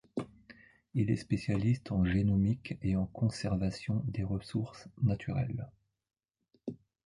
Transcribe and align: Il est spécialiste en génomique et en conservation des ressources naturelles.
Il 0.95 1.11
est 1.11 1.15
spécialiste 1.15 1.91
en 1.91 2.03
génomique 2.03 2.75
et 2.81 2.95
en 2.95 3.05
conservation 3.05 4.01
des 4.07 4.23
ressources 4.23 4.87
naturelles. 5.03 5.69